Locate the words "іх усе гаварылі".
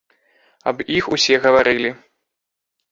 0.97-1.95